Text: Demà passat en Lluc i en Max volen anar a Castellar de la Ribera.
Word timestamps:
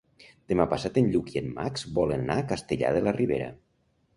Demà 0.53 0.63
passat 0.71 0.95
en 1.01 1.09
Lluc 1.15 1.29
i 1.33 1.37
en 1.43 1.51
Max 1.59 1.85
volen 1.99 2.25
anar 2.25 2.39
a 2.41 2.47
Castellar 2.53 2.93
de 2.99 3.05
la 3.11 3.15
Ribera. 3.21 3.53